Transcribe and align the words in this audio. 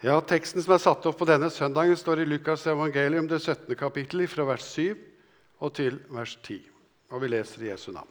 Ja, 0.00 0.14
Teksten 0.24 0.62
som 0.64 0.72
er 0.72 0.80
satt 0.80 1.04
opp 1.04 1.18
på 1.20 1.26
denne 1.28 1.50
søndagen, 1.52 1.96
står 1.98 2.22
i 2.22 2.24
Lukas 2.24 2.62
evangelium, 2.72 3.26
det 3.28 3.42
17. 3.42 3.74
kapittel, 3.76 4.22
fra 4.32 4.46
vers 4.48 4.64
7 4.72 4.94
og 5.60 5.74
til 5.76 5.98
vers 6.08 6.38
10. 6.40 6.56
Og 7.12 7.20
vi 7.20 7.28
leser 7.28 7.66
i 7.66 7.68
Jesu 7.68 7.90
navn. 7.92 8.08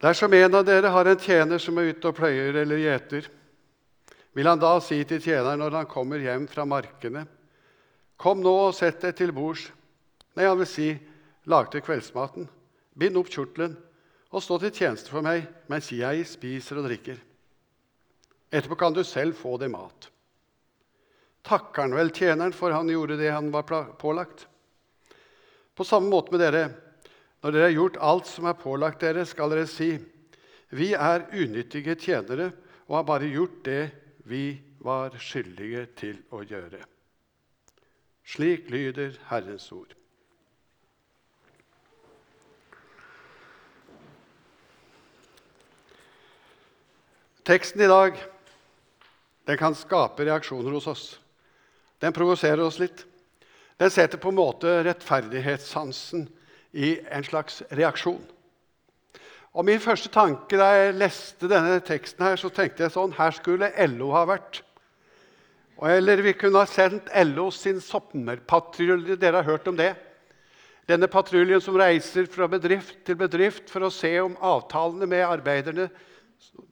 Dersom 0.00 0.32
en 0.38 0.56
av 0.56 0.64
dere 0.64 0.92
har 0.94 1.10
en 1.10 1.20
tjener 1.20 1.60
som 1.60 1.76
er 1.76 1.90
ute 1.90 2.08
og 2.08 2.16
pløyer 2.16 2.56
eller 2.62 2.80
gjeter, 2.80 3.28
vil 4.32 4.48
han 4.48 4.62
da 4.62 4.70
si 4.80 5.02
til 5.04 5.20
tjeneren 5.20 5.60
når 5.60 5.76
han 5.82 5.90
kommer 5.90 6.24
hjem 6.24 6.46
fra 6.48 6.64
markene, 6.64 7.26
Kom 8.18 8.40
nå 8.42 8.50
og 8.50 8.72
sett 8.74 9.04
deg 9.04 9.12
til 9.14 9.30
bords. 9.30 9.68
Nei, 10.34 10.48
han 10.48 10.58
vil 10.58 10.66
si, 10.66 10.88
lag 11.46 11.68
til 11.70 11.84
kveldsmaten, 11.86 12.48
bind 12.98 13.20
opp 13.20 13.28
kjortelen 13.30 13.76
og 14.28 14.44
stå 14.44 14.58
til 14.60 14.74
tjeneste 14.74 15.12
for 15.12 15.24
meg 15.24 15.46
mens 15.70 15.88
jeg 15.94 16.26
spiser 16.28 16.80
og 16.80 16.88
drikker. 16.88 17.18
Etterpå 18.48 18.78
kan 18.80 18.96
du 18.96 19.02
selv 19.04 19.36
få 19.36 19.56
deg 19.60 19.72
mat. 19.72 20.08
Takker 21.48 21.86
han 21.86 21.96
vel 21.96 22.12
tjeneren 22.12 22.52
for 22.56 22.74
han 22.74 22.90
gjorde 22.92 23.16
det 23.20 23.32
han 23.32 23.50
var 23.52 23.66
pålagt? 24.00 24.46
På 25.76 25.86
samme 25.86 26.10
måte 26.12 26.34
med 26.34 26.42
dere. 26.42 26.68
Når 27.40 27.54
dere 27.54 27.68
har 27.68 27.76
gjort 27.76 28.00
alt 28.02 28.26
som 28.26 28.48
er 28.50 28.58
pålagt 28.58 29.04
dere, 29.04 29.24
skal 29.26 29.52
dere 29.52 29.68
si:" 29.70 29.96
Vi 30.68 30.92
er 30.92 31.28
unyttige 31.32 31.94
tjenere 31.96 32.50
og 32.88 32.96
har 32.98 33.04
bare 33.08 33.30
gjort 33.32 33.62
det 33.64 33.90
vi 34.28 34.58
var 34.84 35.14
skyldige 35.16 35.86
til 35.96 36.18
å 36.28 36.42
gjøre. 36.44 36.82
Slik 38.28 38.68
lyder 38.68 39.16
Herrens 39.30 39.70
ord. 39.72 39.97
Teksten 47.48 47.80
i 47.80 47.86
dag 47.88 48.18
den 49.48 49.56
kan 49.56 49.72
skape 49.72 50.26
reaksjoner 50.28 50.74
hos 50.76 50.86
oss. 50.86 51.04
Den 51.96 52.12
provoserer 52.12 52.60
oss 52.60 52.76
litt. 52.76 53.06
Den 53.80 53.88
setter 53.88 54.20
på 54.20 54.28
en 54.28 54.36
måte 54.36 54.74
rettferdighetssansen 54.84 56.26
i 56.76 56.98
en 57.08 57.24
slags 57.24 57.62
reaksjon. 57.72 58.20
Og 59.56 59.64
Min 59.64 59.80
første 59.80 60.12
tanke 60.12 60.58
da 60.60 60.66
jeg 60.76 60.98
leste 61.00 61.48
denne 61.48 61.78
teksten, 61.80 62.26
her, 62.26 62.36
så 62.36 62.50
tenkte 62.52 62.84
jeg 62.84 62.92
sånn 62.92 63.16
Her 63.16 63.32
skulle 63.32 63.72
LO 63.94 64.10
ha 64.12 64.26
vært. 64.28 64.60
Eller 65.88 66.20
vi 66.20 66.36
kunne 66.36 66.60
ha 66.60 66.68
sendt 66.68 67.08
LO 67.30 67.48
sin 67.54 67.80
sommerpatrulje. 67.80 69.16
Dere 69.16 69.40
har 69.40 69.48
hørt 69.48 69.72
om 69.72 69.80
det? 69.80 69.94
Denne 70.84 71.08
patruljen 71.08 71.64
som 71.64 71.80
reiser 71.80 72.28
fra 72.28 72.44
bedrift 72.44 73.00
til 73.08 73.16
bedrift 73.16 73.72
for 73.72 73.88
å 73.88 73.92
se 73.94 74.12
om 74.20 74.36
avtalene 74.36 75.08
med 75.08 75.24
arbeiderne, 75.24 75.88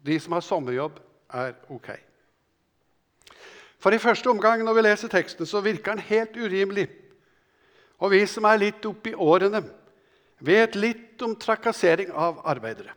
de 0.06 0.18
som 0.20 0.36
har 0.36 0.44
sommerjobb, 0.44 1.00
er 1.34 1.54
ok. 1.72 1.90
For 3.82 3.94
i 3.94 4.00
første 4.02 4.30
omgang 4.30 4.62
når 4.64 4.78
vi 4.78 4.84
leser 4.86 5.12
teksten, 5.12 5.46
så 5.46 5.60
virker 5.64 5.94
den 5.96 6.06
helt 6.08 6.36
urimelig. 6.36 6.86
Og 8.02 8.12
vi 8.12 8.22
som 8.28 8.46
er 8.48 8.60
litt 8.60 8.84
oppi 8.88 9.14
årene, 9.14 9.62
vet 10.44 10.76
litt 10.76 11.22
om 11.24 11.36
trakassering 11.40 12.10
av 12.12 12.42
arbeidere. 12.44 12.92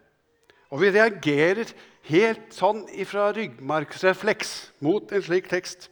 Og 0.69 0.83
vi 0.83 0.91
reagerer 0.93 1.71
helt 2.09 2.53
sånn 2.53 2.83
ifra 2.93 3.29
ryggmargsrefleks 3.35 4.53
mot 4.85 5.11
en 5.11 5.23
slik 5.25 5.49
tekst. 5.49 5.87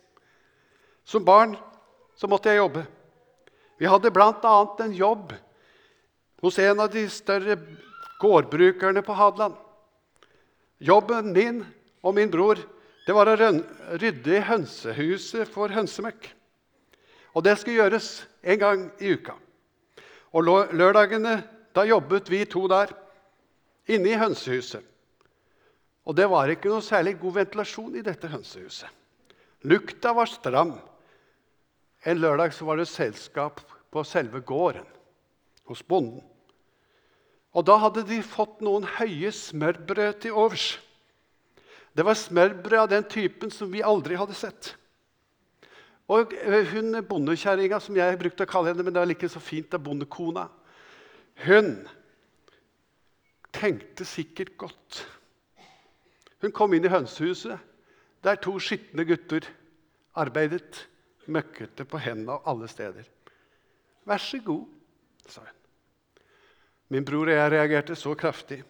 Som 1.07 1.25
barn 1.25 1.55
så 2.17 2.29
måtte 2.29 2.51
jeg 2.51 2.61
jobbe. 2.61 2.83
Vi 3.77 3.89
hadde 3.89 4.11
bl.a. 4.13 4.57
en 4.83 4.93
jobb 4.97 5.33
hos 6.41 6.59
en 6.61 6.81
av 6.83 6.91
de 6.93 7.05
større 7.09 7.57
gårdbrukerne 8.21 9.03
på 9.05 9.15
Hadeland. 9.17 9.55
Jobben 10.79 11.33
min 11.33 11.63
og 12.05 12.15
min 12.15 12.31
bror 12.31 12.59
det 13.07 13.15
var 13.15 13.29
å 13.31 13.35
rydde 13.39 14.33
i 14.35 14.43
hønsehuset 14.43 15.47
for 15.47 15.71
hønsemøkk. 15.71 16.27
Og 17.37 17.45
det 17.45 17.55
skulle 17.59 17.79
gjøres 17.79 18.09
en 18.43 18.59
gang 18.59 18.83
i 18.99 19.13
uka. 19.15 19.37
Og 20.35 20.43
lørdagene 20.75 21.39
da 21.75 21.85
jobbet 21.87 22.27
vi 22.31 22.41
to 22.49 22.65
der, 22.67 22.91
inne 23.87 24.11
i 24.11 24.19
hønsehuset. 24.19 24.83
Og 26.07 26.15
det 26.17 26.27
var 26.31 26.51
ikke 26.51 26.71
noe 26.71 26.83
særlig 26.83 27.15
god 27.21 27.37
ventilasjon 27.41 27.95
i 27.99 28.03
dette 28.03 28.27
hønsehuset. 28.31 28.89
Lukta 29.67 30.13
var 30.15 30.29
stram. 30.31 30.75
En 32.03 32.19
lørdag 32.19 32.55
var 32.63 32.79
det 32.79 32.89
selskap 32.91 33.61
på 33.91 34.03
selve 34.07 34.41
gården 34.43 34.87
hos 35.67 35.83
bonden. 35.83 36.23
Og 37.57 37.65
da 37.65 37.77
hadde 37.81 38.05
de 38.05 38.19
fått 38.21 38.59
noen 38.61 38.85
høye 38.99 39.31
smørbrød 39.33 40.19
til 40.21 40.35
overs. 40.37 40.75
Det 41.97 42.05
var 42.05 42.19
smørbrød 42.19 42.83
av 42.83 42.91
den 42.91 43.07
typen 43.09 43.49
som 43.53 43.71
vi 43.73 43.81
aldri 43.81 44.19
hadde 44.19 44.37
sett. 44.37 44.75
Og 46.07 46.31
hun 46.71 47.01
bondekjerringa, 47.03 47.79
som 47.83 47.97
jeg 47.97 48.19
brukte 48.21 48.45
å 48.45 48.49
kalle 48.49 48.71
henne, 48.71 48.85
men 48.85 48.93
det 48.93 49.01
var 49.01 49.09
like 49.09 49.29
så 49.31 49.41
fint 49.43 49.71
det 49.73 49.81
bondekona, 49.83 50.45
hun 51.47 51.73
tenkte 53.53 54.05
sikkert 54.07 54.53
godt. 54.61 55.01
Hun 56.45 56.53
kom 56.53 56.73
inn 56.77 56.85
i 56.85 56.93
hønsehuset, 56.93 57.57
der 58.23 58.39
to 58.41 58.55
skitne 58.61 59.05
gutter 59.09 59.45
arbeidet 60.17 60.85
møkkete 61.27 61.85
på 61.89 61.99
hendene 62.01 62.39
alle 62.45 62.69
steder. 62.71 63.03
'Vær 64.07 64.17
så 64.17 64.39
god', 64.39 64.67
sa 65.27 65.41
hun. 65.41 65.57
Min 66.93 67.05
bror 67.05 67.27
og 67.27 67.35
jeg 67.35 67.51
reagerte 67.51 67.95
så 67.99 68.13
kraftig. 68.15 68.61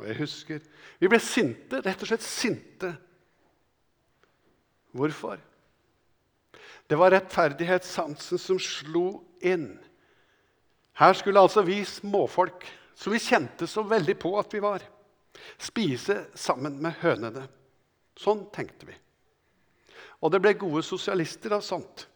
Og 0.00 0.06
jeg 0.08 0.18
husker 0.22 0.60
Vi 1.00 1.08
ble 1.08 1.20
sinte, 1.22 1.80
rett 1.84 2.02
og 2.02 2.10
slett 2.10 2.24
sinte. 2.24 2.90
Hvorfor? 4.96 5.38
Det 6.90 6.98
var 6.98 7.14
rettferdighetssansen 7.14 8.40
som 8.42 8.58
slo 8.58 9.20
inn. 9.46 9.76
Her 10.98 11.14
skulle 11.14 11.40
altså 11.40 11.62
vi 11.62 11.78
småfolk, 11.86 12.66
som 12.98 13.14
vi 13.14 13.22
kjente 13.22 13.68
så 13.70 13.84
veldig 13.86 14.16
på 14.20 14.34
at 14.40 14.50
vi 14.52 14.60
var, 14.60 14.82
spise 15.62 16.24
sammen 16.34 16.80
med 16.82 16.98
hønene. 17.00 17.46
Sånn 18.18 18.42
tenkte 18.52 18.90
vi. 18.90 18.96
Og 20.20 20.34
det 20.34 20.42
ble 20.42 20.56
gode 20.58 20.82
sosialister 20.84 21.54
av 21.56 21.64
sånt. 21.64 22.08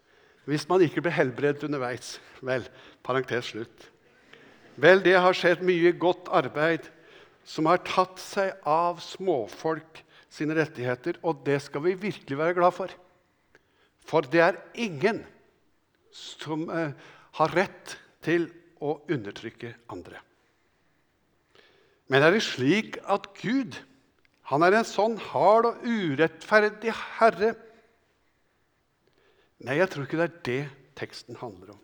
Hvis 0.45 0.67
man 0.69 0.83
ikke 0.85 1.01
ble 1.07 1.15
helbredet 1.15 1.65
underveis. 1.65 2.19
Vel, 2.45 2.67
parentes 3.07 3.55
slutt. 3.55 3.87
Vel, 4.81 5.03
det 5.05 5.15
har 5.21 5.37
skjedd 5.37 5.63
mye 5.67 5.93
godt 5.99 6.31
arbeid 6.35 6.89
som 7.47 7.69
har 7.71 7.83
tatt 7.87 8.19
seg 8.23 8.55
av 8.67 8.99
småfolk 9.05 10.01
sine 10.33 10.57
rettigheter, 10.59 11.21
og 11.23 11.45
det 11.47 11.61
skal 11.63 11.85
vi 11.85 11.95
virkelig 12.09 12.39
være 12.41 12.57
glad 12.57 12.75
for. 12.75 12.95
For 14.05 14.27
det 14.27 14.43
er 14.43 14.61
ingen 14.75 15.23
som 16.15 16.67
eh, 16.71 16.95
har 17.39 17.55
rett 17.55 17.97
til 18.25 18.49
å 18.83 18.99
undertrykke 19.11 19.75
andre. 19.93 20.21
Men 22.11 22.25
er 22.25 22.35
det 22.35 22.45
slik 22.45 22.99
at 23.11 23.31
Gud 23.41 23.79
han 24.51 24.65
er 24.67 24.77
en 24.77 24.89
sånn 24.89 25.15
hard 25.31 25.71
og 25.71 25.87
urettferdig 25.87 26.93
herre 27.19 27.55
Nei, 29.65 29.79
jeg 29.79 29.89
tror 29.89 30.05
ikke 30.05 30.19
det 30.19 30.25
er 30.27 30.41
det 30.45 30.63
teksten 30.99 31.39
handler 31.41 31.71
om. 31.73 31.79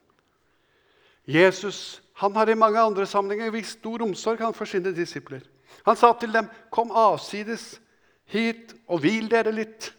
Jesus 1.27 2.01
han 2.21 2.37
har 2.37 2.51
i 2.53 2.55
mange 2.55 2.81
andre 2.81 3.07
sammenhenger 3.09 3.53
vist 3.55 3.79
stor 3.79 4.03
omsorg 4.05 4.43
for 4.55 4.69
sine 4.69 4.93
disipler. 4.93 5.41
Han 5.87 5.97
sa 5.97 6.13
til 6.13 6.33
dem, 6.33 6.49
'Kom 6.71 6.91
avsides 6.91 7.81
hit 8.25 8.75
og 8.89 9.01
hvil 9.01 9.31
dere 9.31 9.53
litt.' 9.53 9.95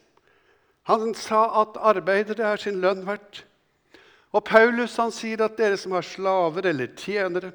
Han 0.83 1.13
sa 1.13 1.61
at 1.61 1.77
arbeidere 1.77 2.43
er 2.43 2.55
sin 2.55 2.81
lønn 2.81 3.05
verdt. 3.05 3.45
Og 4.33 4.43
Paulus 4.43 4.95
han 4.97 5.11
sier 5.11 5.43
at 5.43 5.57
dere 5.57 5.77
som 5.77 5.91
har 5.91 6.01
slaver 6.01 6.65
eller 6.65 6.87
tjenere, 6.97 7.51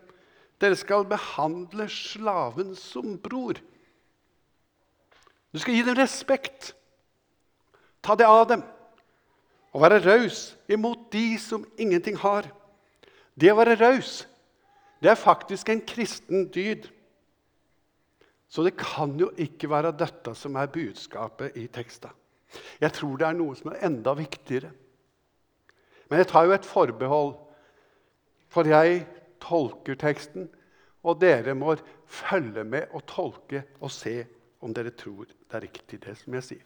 dere 0.60 0.76
skal 0.76 1.04
behandle 1.04 1.88
slaven 1.88 2.74
som 2.76 3.18
bror. 3.18 3.54
Du 5.52 5.58
skal 5.58 5.74
gi 5.74 5.82
dem 5.82 5.96
respekt. 5.96 6.74
Ta 8.02 8.14
det 8.14 8.26
av 8.26 8.48
dem. 8.48 8.62
Og 9.72 9.82
være 9.82 10.02
raus 10.04 10.56
imot 10.68 11.12
de 11.12 11.38
som 11.38 11.66
ingenting 11.78 12.16
har. 12.16 12.48
Det 13.36 13.52
å 13.52 13.58
være 13.58 13.76
raus, 13.78 14.22
det 15.02 15.10
er 15.12 15.20
faktisk 15.20 15.68
en 15.68 15.82
kristen 15.84 16.46
dyd. 16.52 16.88
Så 18.48 18.62
det 18.64 18.76
kan 18.78 19.16
jo 19.20 19.28
ikke 19.42 19.68
være 19.68 19.92
dette 19.98 20.32
som 20.38 20.56
er 20.56 20.70
budskapet 20.72 21.56
i 21.60 21.66
teksten. 21.72 22.12
Jeg 22.80 22.94
tror 22.96 23.18
det 23.20 23.26
er 23.26 23.36
noe 23.36 23.56
som 23.58 23.72
er 23.72 23.82
enda 23.88 24.14
viktigere. 24.16 24.70
Men 26.08 26.22
jeg 26.22 26.30
tar 26.30 26.46
jo 26.46 26.54
et 26.54 26.68
forbehold, 26.68 27.34
for 28.48 28.70
jeg 28.70 29.02
tolker 29.42 29.98
teksten, 30.00 30.46
og 31.06 31.20
dere 31.20 31.54
må 31.54 31.74
følge 32.06 32.64
med 32.64 32.94
og 32.94 33.04
tolke 33.10 33.64
og 33.80 33.92
se 33.92 34.20
om 34.64 34.72
dere 34.74 34.94
tror 34.96 35.26
det 35.26 35.58
er 35.58 35.66
riktig, 35.66 36.00
det 36.02 36.16
som 36.18 36.34
jeg 36.38 36.46
sier. 36.46 36.64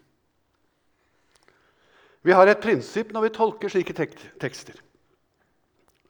Vi 2.22 2.36
har 2.36 2.48
et 2.48 2.60
prinsipp 2.60 3.12
når 3.16 3.26
vi 3.26 3.34
tolker 3.36 3.72
slike 3.72 3.96
tekster, 3.96 4.80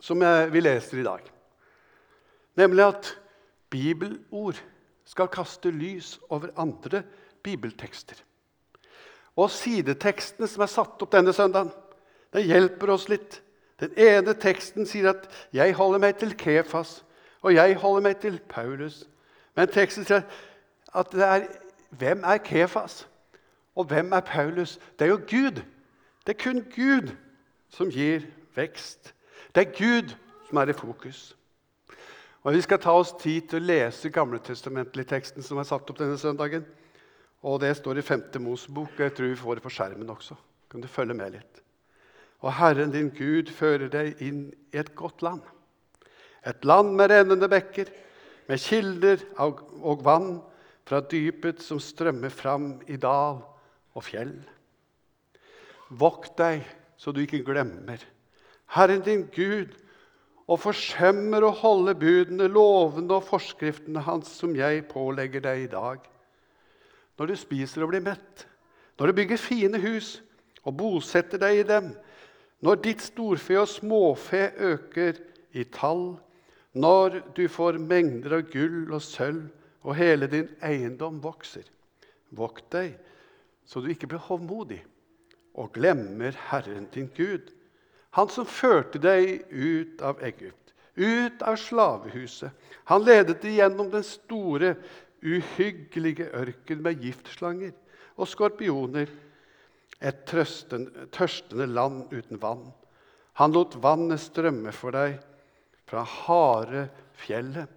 som 0.00 0.22
vi 0.52 0.60
leser 0.60 1.00
i 1.00 1.06
dag. 1.06 1.20
Nemlig 2.56 2.84
at 2.84 3.10
bibelord 3.70 4.58
skal 5.04 5.30
kaste 5.32 5.70
lys 5.70 6.18
over 6.28 6.52
andre 6.56 7.02
bibeltekster. 7.42 8.16
Og 9.36 9.50
sidetekstene 9.50 10.48
som 10.50 10.64
er 10.64 10.70
satt 10.70 11.02
opp 11.02 11.12
denne 11.12 11.32
søndagen, 11.32 11.70
den 12.34 12.46
hjelper 12.46 12.94
oss 12.94 13.08
litt. 13.10 13.40
Den 13.80 13.94
ene 13.96 14.34
teksten 14.36 14.86
sier 14.86 15.10
at 15.10 15.28
'jeg 15.52 15.74
holder 15.74 15.98
meg 15.98 16.18
til 16.18 16.34
Kefas', 16.34 17.02
og 17.42 17.54
'jeg 17.54 17.76
holder 17.76 18.00
meg 18.00 18.20
til 18.20 18.40
Paulus'. 18.48 19.06
Men 19.56 19.68
teksten 19.68 20.04
sier 20.04 20.22
at 20.94 21.12
det 21.12 21.22
er, 21.22 21.46
hvem 21.90 22.22
er 22.24 22.38
Kefas, 22.38 23.08
og 23.74 23.84
hvem 23.84 24.12
er 24.12 24.20
Paulus? 24.20 24.78
Det 24.98 25.04
er 25.04 25.08
jo 25.08 25.16
Gud. 25.16 25.62
Det 26.26 26.36
er 26.36 26.42
kun 26.44 26.64
Gud 26.76 27.16
som 27.68 27.90
gir 27.90 28.20
vekst. 28.54 29.14
Det 29.54 29.66
er 29.66 29.74
Gud 29.74 30.12
som 30.48 30.58
er 30.58 30.70
i 30.70 30.76
fokus. 30.76 31.36
Og 32.42 32.54
Vi 32.54 32.60
skal 32.60 32.78
ta 32.78 32.92
oss 32.96 33.12
tid 33.20 33.48
til 33.50 33.60
å 33.60 33.66
lese 33.66 34.12
Gamletestamentlig-teksten 34.14 35.44
som 35.44 35.58
er 35.58 35.66
satt 35.68 35.90
opp 35.90 35.98
denne 35.98 36.18
søndagen. 36.18 36.64
Og 37.42 37.60
Det 37.60 37.76
står 37.76 37.98
i 37.98 38.02
5. 38.02 38.22
Mosebok. 38.40 38.92
og 38.94 39.00
Jeg 39.00 39.14
tror 39.14 39.26
vi 39.28 39.36
får 39.36 39.54
det 39.54 39.62
på 39.62 39.70
skjermen 39.70 40.10
også. 40.10 40.36
Kan 40.70 40.80
du 40.80 40.88
følge 40.88 41.14
med 41.14 41.32
litt? 41.32 41.62
Og 42.40 42.52
Herren 42.52 42.90
din 42.90 43.10
Gud 43.10 43.50
fører 43.50 43.88
deg 43.88 44.22
inn 44.22 44.52
i 44.72 44.78
et 44.78 44.94
godt 44.94 45.22
land. 45.22 45.42
Et 46.46 46.64
land 46.64 46.94
med 46.96 47.10
rennende 47.10 47.48
bekker, 47.48 47.90
med 48.48 48.58
kilder 48.58 49.20
og 49.38 50.04
vann 50.04 50.40
fra 50.88 51.00
dypet 51.00 51.60
som 51.62 51.80
strømmer 51.80 52.32
fram 52.32 52.80
i 52.88 52.96
dal 52.96 53.42
og 53.94 54.04
fjell. 54.04 54.32
Vokt 55.90 56.38
deg 56.38 56.64
så 56.96 57.12
du 57.12 57.20
ikke 57.20 57.44
glemmer 57.44 58.00
Herren 58.70 59.02
din 59.02 59.26
Gud 59.34 59.74
og 60.50 60.60
forsømmer 60.62 61.44
å 61.46 61.54
holde 61.54 61.94
budene, 61.98 62.48
lovene 62.50 63.18
og 63.18 63.26
forskriftene 63.28 64.02
hans 64.06 64.32
som 64.40 64.54
jeg 64.56 64.84
pålegger 64.90 65.42
deg 65.44 65.66
i 65.66 65.70
dag. 65.70 66.02
Når 67.18 67.30
du 67.30 67.36
spiser 67.38 67.84
og 67.84 67.92
blir 67.92 68.04
mett, 68.04 68.46
når 68.98 69.10
du 69.10 69.18
bygger 69.20 69.40
fine 69.40 69.80
hus 69.82 70.18
og 70.64 70.76
bosetter 70.80 71.40
deg 71.40 71.60
i 71.60 71.68
dem, 71.68 71.92
når 72.60 72.82
ditt 72.84 73.04
storfe 73.04 73.56
og 73.60 73.70
småfe 73.70 74.50
øker 74.58 75.20
i 75.56 75.64
tall, 75.72 76.18
når 76.76 77.22
du 77.34 77.46
får 77.50 77.78
mengder 77.82 78.38
av 78.38 78.50
gull 78.52 78.90
og 78.92 79.02
sølv, 79.02 79.48
og 79.80 79.96
hele 79.96 80.26
din 80.28 80.50
eiendom 80.60 81.22
vokser. 81.24 81.64
Vokt 82.36 82.66
deg 82.74 82.98
så 83.64 83.80
du 83.80 83.88
ikke 83.92 84.10
blir 84.10 84.22
hovmodig 84.26 84.80
og 85.54 85.70
glemmer 85.76 86.36
Herren 86.50 86.88
din 86.92 87.08
Gud 87.16 87.48
han 88.10 88.28
som 88.28 88.46
førte 88.46 88.98
deg 88.98 89.44
ut 89.50 90.02
av 90.02 90.22
Egypt, 90.26 90.74
ut 90.94 91.42
av 91.46 91.56
slavehuset. 91.60 92.50
Han 92.90 93.04
ledet 93.06 93.38
deg 93.44 93.60
gjennom 93.60 93.90
den 93.92 94.06
store, 94.06 94.74
uhyggelige 95.20 96.30
ørken 96.32 96.80
med 96.82 97.02
giftslanger 97.04 97.74
og 98.16 98.28
skorpioner. 98.28 99.10
Et 100.00 100.22
tørstende 100.24 101.66
land 101.68 102.08
uten 102.08 102.40
vann. 102.40 102.70
Han 103.36 103.52
lot 103.52 103.76
vannet 103.82 104.22
strømme 104.22 104.72
for 104.72 104.96
deg 104.96 105.18
fra 105.88 106.02
harde 106.04 106.86
fjellet. 107.20 107.68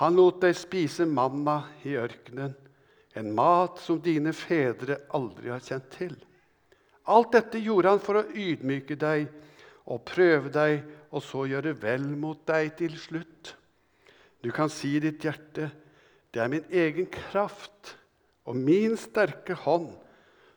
Han 0.00 0.16
lot 0.16 0.38
deg 0.40 0.54
spise 0.56 1.04
manna 1.04 1.58
i 1.84 1.96
ørkenen, 2.00 2.54
en 3.18 3.32
mat 3.34 3.80
som 3.82 3.98
dine 4.00 4.32
fedre 4.32 5.00
aldri 5.16 5.50
har 5.50 5.60
kjent 5.64 5.90
til. 5.92 6.14
Alt 7.10 7.34
dette 7.34 7.60
gjorde 7.60 7.90
han 7.96 8.02
for 8.02 8.20
å 8.20 8.28
ydmyke 8.30 8.96
deg 8.96 9.26
og 9.90 10.04
prøve 10.06 10.52
deg, 10.54 10.84
og 11.10 11.24
så 11.26 11.44
gjøre 11.50 11.74
vel 11.82 12.06
mot 12.18 12.38
deg 12.46 12.76
til 12.78 12.94
slutt. 12.98 13.56
Du 14.40 14.52
kan 14.54 14.70
si 14.72 14.94
i 14.96 15.02
ditt 15.02 15.24
hjerte, 15.26 15.70
det 16.30 16.42
er 16.42 16.52
min 16.52 16.66
egen 16.70 17.08
kraft 17.10 17.96
og 18.46 18.56
min 18.56 18.94
sterke 18.98 19.56
hånd 19.66 19.90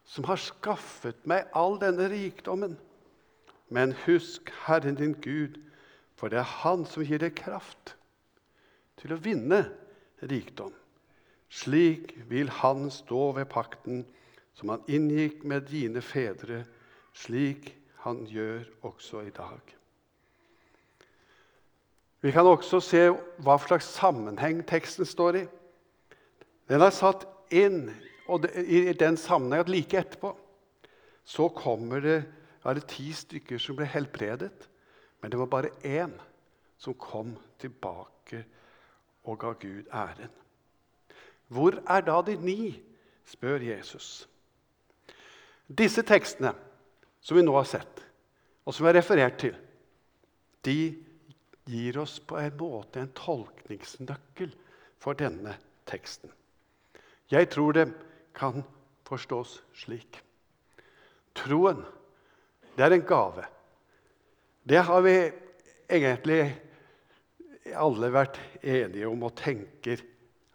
som 0.05 0.27
har 0.27 0.39
skaffet 0.41 1.25
meg 1.29 1.49
all 1.57 1.79
denne 1.81 2.05
rikdommen. 2.11 2.77
Men 3.73 3.95
husk 4.05 4.51
Herren 4.67 4.99
din 4.99 5.15
Gud, 5.23 5.57
for 6.15 6.29
det 6.29 6.43
er 6.43 6.55
Han 6.61 6.85
som 6.85 7.03
gir 7.03 7.23
deg 7.23 7.33
kraft 7.35 7.95
til 9.01 9.15
å 9.15 9.19
vinne 9.19 9.65
rikdom. 10.21 10.73
Slik 11.49 12.13
vil 12.29 12.51
Han 12.61 12.91
stå 12.93 13.31
ved 13.39 13.49
pakten 13.49 14.03
som 14.53 14.69
Han 14.69 14.85
inngikk 14.87 15.41
med 15.43 15.65
dine 15.71 16.03
fedre. 16.05 16.63
Slik 17.17 17.73
han 18.03 18.25
gjør 18.27 18.65
også 18.83 19.23
i 19.23 19.31
dag. 19.31 19.75
Vi 22.23 22.31
kan 22.31 22.47
også 22.47 22.79
se 22.83 23.03
hva 23.43 23.57
slags 23.59 23.87
sammenheng 23.97 24.61
teksten 24.67 25.07
står 25.07 25.37
i. 25.41 25.43
Den 26.71 26.83
er 26.83 26.95
satt 26.95 27.25
inn 27.51 27.89
i 28.63 28.93
den 28.95 29.19
sammenheng 29.19 29.63
at 29.65 29.71
like 29.71 29.99
etterpå 29.99 30.33
så 31.23 31.47
kommer 31.55 32.03
det, 32.03 32.17
er 32.63 32.75
det 32.75 32.89
ti 32.91 33.09
stykker 33.15 33.59
som 33.59 33.75
ble 33.79 33.87
helbredet. 33.87 34.67
Men 35.21 35.31
det 35.31 35.39
var 35.39 35.51
bare 35.51 35.71
én 35.83 36.15
som 36.79 36.95
kom 36.99 37.37
tilbake 37.59 38.43
og 39.23 39.39
ga 39.39 39.53
Gud 39.59 39.87
æren. 39.91 40.31
Hvor 41.47 41.79
er 41.87 42.01
da 42.03 42.21
de 42.27 42.35
ni? 42.35 42.83
spør 43.25 43.63
Jesus. 43.63 44.27
Disse 45.67 46.03
tekstene 46.03 46.51
som 47.23 47.37
vi 47.37 47.43
nå 47.45 47.55
har 47.55 47.67
sett, 47.67 48.03
og 48.63 48.75
som 48.75 48.85
vi 48.85 48.91
har 48.91 48.99
referert 48.99 49.39
til, 49.41 49.55
de 50.63 50.77
gir 51.67 51.97
oss 51.99 52.17
på 52.19 52.37
en 52.39 52.55
måte 52.59 53.01
en 53.01 53.11
tolkningsnøkkel 53.15 54.51
for 55.03 55.19
denne 55.19 55.55
teksten. 55.87 56.31
Jeg 57.31 57.49
tror 57.51 57.75
det 57.75 57.87
kan 58.35 58.63
forstås 59.07 59.57
slik. 59.77 60.19
Troen, 61.35 61.81
det 62.75 62.85
er 62.85 62.95
en 62.95 63.07
gave. 63.07 63.45
Det 64.63 64.83
har 64.85 65.01
vi 65.03 65.15
egentlig 65.89 66.41
alle 67.75 68.11
vært 68.13 68.39
enige 68.61 69.07
om 69.09 69.25
og 69.27 69.35
tenker 69.39 70.03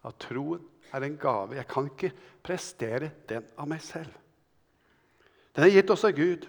at 0.06 0.20
troen 0.22 0.62
er 0.94 1.04
en 1.04 1.18
gave. 1.20 1.56
Jeg 1.58 1.68
kan 1.68 1.88
ikke 1.90 2.12
prestere 2.44 3.10
den 3.28 3.44
av 3.58 3.68
meg 3.70 3.82
selv. 3.84 4.12
Den 5.56 5.66
er 5.66 5.74
gitt 5.74 5.90
oss 5.90 6.06
av 6.06 6.14
Gud. 6.16 6.46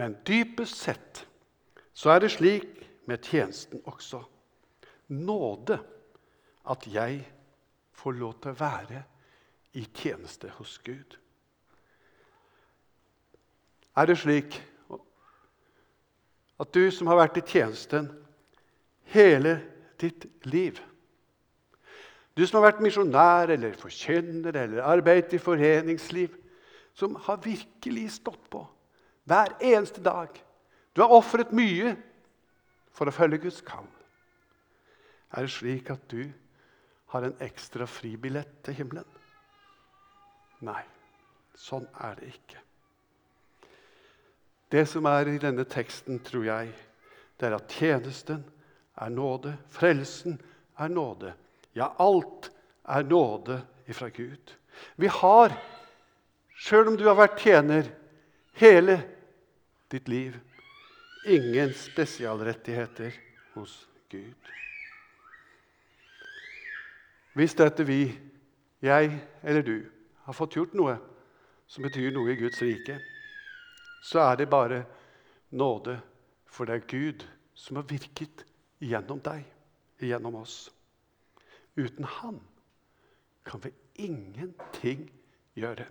Men 0.00 0.16
dypest 0.24 0.78
sett 0.80 1.26
så 1.92 2.14
er 2.14 2.22
det 2.24 2.30
slik 2.32 2.78
med 3.10 3.20
tjenesten 3.20 3.82
også. 3.84 4.22
Nåde 5.12 5.76
at 6.72 6.86
jeg 6.88 7.18
får 8.00 8.16
lov 8.16 8.38
til 8.40 8.54
å 8.54 8.60
være 8.62 9.02
i 9.76 9.84
tjeneste 9.84 10.48
hos 10.56 10.78
Gud. 10.86 11.18
Er 13.92 14.08
det 14.08 14.16
slik 14.22 14.56
at 16.60 16.72
du 16.72 16.82
som 16.94 17.12
har 17.12 17.20
vært 17.20 17.42
i 17.42 17.44
tjenesten 17.52 18.08
hele 19.12 19.58
ditt 20.00 20.24
liv 20.48 20.80
Du 22.38 22.46
som 22.46 22.60
har 22.60 22.70
vært 22.70 22.84
misjonær 22.84 23.50
eller 23.52 23.74
forkynner 23.76 24.54
eller 24.56 24.86
arbeidet 24.86 25.34
i 25.36 25.40
foreningsliv, 25.42 26.30
som 26.94 27.18
har 27.26 27.42
virkelig 27.44 28.14
stått 28.16 28.46
på 28.48 28.62
hver 29.30 29.54
eneste 29.62 30.02
dag. 30.02 30.34
Du 30.92 31.02
har 31.04 31.14
ofret 31.14 31.52
mye 31.54 31.94
for 32.94 33.06
å 33.06 33.14
følge 33.14 33.44
Guds 33.46 33.60
kall. 33.62 33.86
Er 35.30 35.46
det 35.46 35.54
slik 35.54 35.90
at 35.94 36.02
du 36.10 36.24
har 37.14 37.26
en 37.26 37.36
ekstra 37.42 37.86
fribillett 37.86 38.50
til 38.66 38.80
himmelen? 38.80 39.06
Nei, 40.66 40.82
sånn 41.54 41.86
er 42.02 42.18
det 42.18 42.32
ikke. 42.34 42.64
Det 44.70 44.82
som 44.86 45.06
er 45.10 45.30
i 45.30 45.38
denne 45.42 45.64
teksten, 45.66 46.20
tror 46.22 46.44
jeg, 46.46 46.74
det 47.38 47.48
er 47.48 47.56
at 47.56 47.72
tjenesten 47.74 48.42
er 49.00 49.14
nåde. 49.14 49.54
Frelsen 49.72 50.36
er 50.78 50.90
nåde. 50.92 51.32
Ja, 51.74 51.92
alt 51.98 52.50
er 52.86 53.06
nåde 53.06 53.60
ifra 53.90 54.10
Gud. 54.14 54.52
Vi 54.98 55.10
har, 55.10 55.54
sjøl 56.54 56.92
om 56.92 56.98
du 56.98 57.06
har 57.08 57.18
vært 57.18 57.40
tjener 57.42 57.88
hele 58.60 59.00
ditt 59.90 60.08
liv. 60.08 60.38
Ingen 61.26 61.74
spesialrettigheter 61.74 63.14
hos 63.54 63.88
Gud. 64.08 64.50
Hvis 67.36 67.54
dette 67.54 67.84
vi, 67.86 68.04
jeg 68.82 69.12
eller 69.42 69.62
du, 69.62 69.76
har 70.24 70.36
fått 70.36 70.56
gjort 70.56 70.74
noe 70.78 70.96
som 71.70 71.84
betyr 71.86 72.10
noe 72.14 72.32
i 72.32 72.38
Guds 72.40 72.62
rike, 72.64 72.98
så 74.02 74.24
er 74.24 74.40
det 74.40 74.50
bare 74.50 74.82
nåde, 75.50 76.00
for 76.50 76.66
det 76.66 76.80
er 76.80 76.88
Gud 76.90 77.26
som 77.54 77.78
har 77.78 77.86
virket 77.90 78.44
gjennom 78.82 79.20
deg, 79.22 79.44
gjennom 80.00 80.40
oss. 80.40 80.70
Uten 81.76 82.04
Han 82.04 82.40
kan 83.44 83.62
vi 83.62 83.72
ingenting 83.94 85.06
gjøre. 85.58 85.86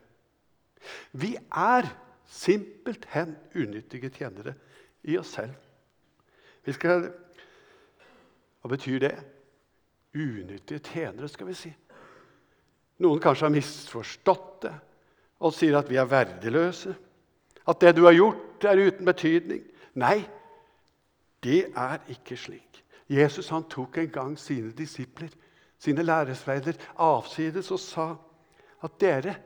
Vi 1.12 1.36
er 1.38 1.88
Simpelthen 2.30 3.34
unyttige 3.56 4.12
tjenere 4.14 4.54
i 5.04 5.18
oss 5.18 5.34
selv. 5.34 5.56
Vi 6.66 6.76
skal, 6.76 7.10
hva 8.62 8.70
betyr 8.70 9.00
det? 9.02 9.14
unyttige 10.16 10.80
tjenere, 10.80 11.30
skal 11.30 11.48
vi 11.48 11.56
si. 11.58 11.72
Noen 13.00 13.22
kanskje 13.24 13.48
har 13.48 13.54
misforstått 13.54 14.64
det 14.66 14.74
og 15.40 15.54
sier 15.56 15.78
at 15.80 15.88
vi 15.88 16.00
er 16.00 16.10
verdiløse. 16.10 16.96
At 17.70 17.80
det 17.82 17.94
du 17.96 18.04
har 18.08 18.16
gjort, 18.18 18.66
er 18.66 18.82
uten 18.90 19.08
betydning. 19.08 19.62
Nei, 19.96 20.18
det 21.44 21.70
er 21.78 22.02
ikke 22.12 22.36
slik. 22.38 22.82
Jesus 23.10 23.50
han 23.54 23.64
tok 23.72 24.02
en 24.02 24.12
gang 24.12 24.34
sine 24.38 24.74
disipler, 24.76 25.32
sine 25.80 26.04
læresveider, 26.04 26.76
avsides 27.00 27.72
og 27.72 27.80
sa 27.80 28.10
at 28.84 29.00
dere 29.00 29.38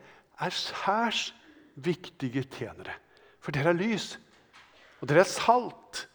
er 0.41 0.49
særs 0.49 1.29
viktige 1.75 2.43
tjenere. 2.53 2.95
For 3.43 3.55
dere 3.55 3.73
er 3.73 3.79
lys, 3.79 4.13
og 5.01 5.09
dere 5.09 5.23
er 5.23 5.29
salt 5.29 6.05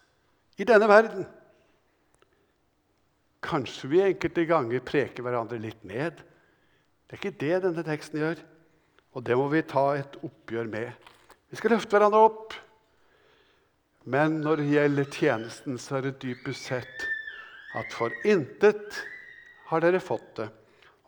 i 0.59 0.67
denne 0.69 0.88
verden. 0.88 1.27
Kanskje 3.45 3.91
vi 3.93 4.00
enkelte 4.03 4.47
ganger 4.49 4.85
preker 4.85 5.27
hverandre 5.27 5.61
litt 5.62 5.83
ned. 5.87 6.23
Det 7.07 7.17
er 7.17 7.21
ikke 7.21 7.41
det 7.41 7.61
denne 7.65 7.85
teksten 7.87 8.21
gjør, 8.21 8.41
og 9.17 9.25
det 9.25 9.37
må 9.38 9.47
vi 9.53 9.62
ta 9.67 9.85
et 9.99 10.19
oppgjør 10.25 10.71
med. 10.73 10.91
Vi 11.49 11.59
skal 11.61 11.77
løfte 11.77 11.95
hverandre 11.95 12.25
opp. 12.29 12.57
Men 14.09 14.38
når 14.41 14.62
det 14.62 14.71
gjelder 14.73 15.11
tjenesten, 15.12 15.79
så 15.81 15.99
er 15.99 16.09
det 16.09 16.21
dypest 16.23 16.71
sett 16.71 17.05
at 17.77 17.93
for 17.93 18.12
intet 18.25 19.03
har 19.69 19.85
dere 19.85 20.00
fått 20.00 20.31
det, 20.38 20.49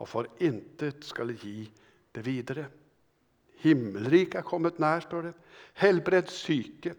og 0.01 0.09
for 0.09 0.29
intet 0.45 1.07
skal 1.09 1.33
gi 1.33 1.65
det 2.13 2.25
videre. 2.27 2.67
Himmelrik 3.63 4.35
er 4.39 4.47
kommet 4.47 4.81
nær, 4.81 5.03
står 5.05 5.29
det. 5.29 5.35
Helbred 5.81 6.31
syke. 6.33 6.95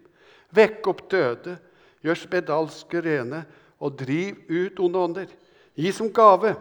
Vekk 0.54 0.88
opp 0.92 1.06
døde. 1.10 1.56
Gjør 2.02 2.20
spedalske 2.22 3.02
rene. 3.04 3.44
Og 3.82 3.96
driv 3.98 4.38
ut 4.50 4.80
onde 4.82 5.06
ånder. 5.08 5.32
Gi 5.74 5.90
som 5.94 6.12
gave 6.14 6.54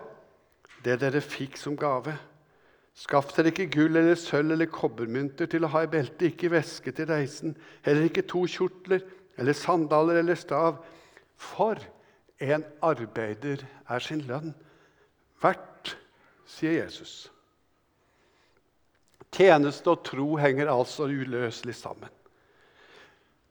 det 0.85 0.97
dere 1.01 1.21
fikk 1.21 1.57
som 1.61 1.75
gave. 1.77 2.13
Skaff 2.97 3.31
dere 3.35 3.51
ikke 3.53 3.69
gull 3.71 3.95
eller 3.95 4.17
sølv 4.19 4.55
eller 4.55 4.69
kobbermynter 4.71 5.49
til 5.49 5.65
å 5.65 5.71
ha 5.71 5.83
i 5.85 5.91
beltet, 5.91 6.33
ikke 6.33 6.51
veske 6.51 6.91
til 6.95 7.07
reisen, 7.09 7.55
heller 7.85 8.09
ikke 8.09 8.25
to 8.27 8.43
kjortler 8.49 9.05
eller 9.39 9.55
sandaler 9.57 10.19
eller 10.21 10.39
stav. 10.39 10.81
For 11.39 11.79
en 12.41 12.65
arbeider 12.83 13.63
er 13.89 14.03
sin 14.03 14.25
lønn 14.27 14.53
verdt, 15.41 15.95
sier 16.45 16.81
Jesus. 16.81 17.30
Tjeneste 19.31 19.93
og 19.93 20.03
tro 20.03 20.35
henger 20.39 20.71
altså 20.71 21.07
uløselig 21.07 21.75
sammen. 21.79 22.11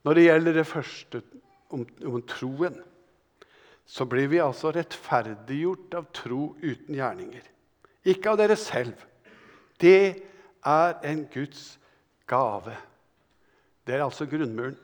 Når 0.05 0.17
det 0.17 0.25
gjelder 0.25 0.57
det 0.57 0.67
første 0.69 1.21
om, 1.73 1.85
om 2.05 2.21
troen, 2.29 2.77
så 3.85 4.05
blir 4.07 4.29
vi 4.31 4.39
altså 4.41 4.71
rettferdiggjort 4.73 5.97
av 5.97 6.07
tro 6.15 6.53
uten 6.61 6.95
gjerninger. 6.95 7.43
Ikke 8.07 8.31
av 8.31 8.39
dere 8.39 8.57
selv. 8.57 8.95
Det 9.81 10.21
er 10.65 10.93
en 11.09 11.25
Guds 11.33 11.75
gave. 12.29 12.77
Det 13.85 13.97
er 13.97 14.05
altså 14.05 14.25
grunnmuren. 14.29 14.77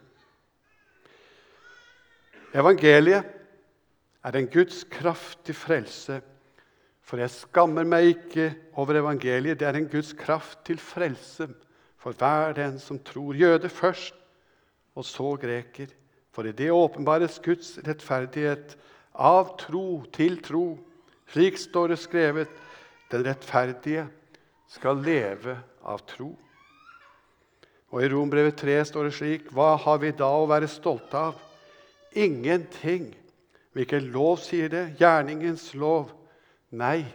Evangeliet 2.57 3.25
er 4.25 4.37
en 4.37 4.49
Guds 4.49 4.83
kraft 4.91 5.43
til 5.45 5.55
frelse 5.55 6.21
for 7.07 7.21
jeg 7.23 7.31
skammer 7.31 7.87
meg 7.87 8.09
ikke 8.11 8.49
over 8.75 8.99
evangeliet. 8.99 9.59
Det 9.61 9.67
er 9.67 9.79
en 9.79 9.87
Guds 9.87 10.11
kraft 10.17 10.65
til 10.67 10.79
frelse 10.81 11.47
for 11.97 12.17
hver 12.19 12.55
den 12.57 12.75
som 12.83 12.99
tror. 12.99 13.37
Jøde 13.37 13.69
først, 13.71 14.15
og 14.95 15.05
så 15.07 15.35
greker. 15.39 15.87
For 16.35 16.43
i 16.43 16.51
det 16.51 16.67
åpenbares 16.73 17.39
Guds 17.43 17.77
rettferdighet 17.87 18.75
av 19.15 19.55
tro 19.61 20.03
til 20.13 20.35
tro. 20.43 20.65
Slik 21.31 21.57
står 21.57 21.93
det 21.93 21.99
skrevet. 22.03 22.51
Den 23.11 23.23
rettferdige 23.23 24.03
skal 24.67 24.99
leve 24.99 25.55
av 25.87 26.03
tro. 26.11 26.33
Og 27.95 28.03
I 28.03 28.09
Rombrevet 28.11 28.59
3 28.59 28.81
står 28.85 29.07
det 29.07 29.15
slik.: 29.15 29.47
Hva 29.55 29.77
har 29.79 30.03
vi 30.03 30.11
da 30.11 30.27
å 30.27 30.47
være 30.49 30.67
stolte 30.67 31.17
av? 31.29 31.39
Ingenting. 32.11 33.13
Hvilken 33.71 34.11
lov 34.11 34.41
sier 34.43 34.67
det? 34.69 34.85
Gjerningens 34.99 35.71
lov. 35.73 36.11
Nei, 36.77 37.05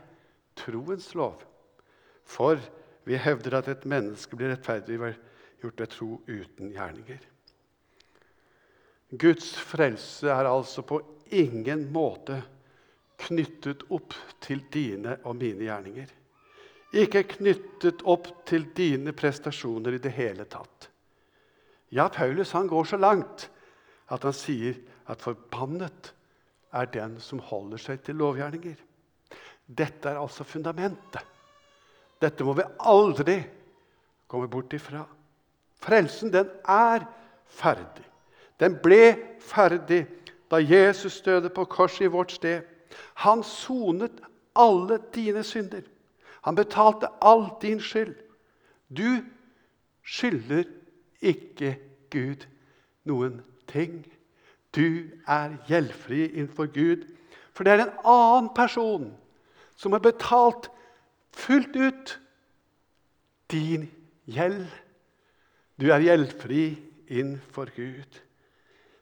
troens 0.58 1.12
lov. 1.18 1.42
For 2.28 2.60
vi 3.06 3.18
hevder 3.18 3.58
at 3.60 3.70
et 3.70 3.86
menneske 3.88 4.38
blir 4.38 4.52
rettferdig 4.52 4.98
gjort 5.62 5.82
ved 5.82 5.92
tro 5.92 6.10
uten 6.26 6.72
gjerninger. 6.74 7.28
Guds 9.12 9.52
frelse 9.58 10.30
er 10.32 10.48
altså 10.48 10.84
på 10.88 11.00
ingen 11.36 11.84
måte 11.92 12.38
knyttet 13.22 13.84
opp 13.92 14.16
til 14.42 14.64
dine 14.72 15.18
og 15.28 15.36
mine 15.38 15.66
gjerninger. 15.66 16.08
Ikke 16.92 17.24
knyttet 17.36 18.02
opp 18.08 18.28
til 18.48 18.66
dine 18.76 19.14
prestasjoner 19.16 19.96
i 19.96 20.02
det 20.02 20.12
hele 20.16 20.46
tatt. 20.48 20.88
Ja, 21.92 22.08
Paulus 22.08 22.54
han 22.56 22.68
går 22.68 22.88
så 22.88 22.98
langt 23.00 23.48
at 24.12 24.24
han 24.24 24.36
sier 24.36 24.80
at 25.12 25.22
forbannet 25.24 26.12
er 26.72 26.88
den 26.92 27.18
som 27.20 27.40
holder 27.44 27.80
seg 27.80 28.00
til 28.04 28.16
lovgjerninger. 28.20 28.76
Dette 29.78 30.10
er 30.10 30.20
altså 30.20 30.44
fundamentet. 30.44 31.22
Dette 32.22 32.44
må 32.44 32.54
vi 32.54 32.66
aldri 32.78 33.38
komme 34.30 34.48
bort 34.50 34.72
ifra. 34.76 35.02
Frelsen, 35.82 36.32
den 36.32 36.50
er 36.68 37.06
ferdig. 37.50 38.04
Den 38.60 38.76
ble 38.82 39.16
ferdig 39.42 40.04
da 40.52 40.60
Jesus 40.60 41.20
døde 41.24 41.50
på 41.50 41.64
korset 41.64 42.06
i 42.06 42.12
vårt 42.12 42.36
sted. 42.36 42.62
Han 43.24 43.42
sonet 43.42 44.20
alle 44.54 45.00
dine 45.14 45.42
synder. 45.44 45.82
Han 46.42 46.54
betalte 46.54 47.10
all 47.22 47.48
din 47.62 47.80
skyld. 47.80 48.14
Du 48.96 49.22
skylder 50.04 50.64
ikke 51.20 51.76
Gud 52.10 52.46
noen 53.08 53.40
ting. 53.70 54.02
Du 54.76 55.08
er 55.28 55.56
gjeldfri 55.68 56.26
innenfor 56.26 56.66
Gud, 56.72 57.04
for 57.52 57.64
det 57.64 57.72
er 57.72 57.84
en 57.84 57.98
annen 58.08 58.48
person 58.56 59.10
som 59.76 59.92
har 59.92 60.00
betalt 60.00 60.70
fullt 61.32 61.76
ut 61.76 62.18
din 63.50 63.88
gjeld. 64.24 64.68
Du 65.80 65.90
er 65.90 66.04
gjeldfri 66.04 66.66
innenfor 67.08 67.72
Gud. 67.76 68.20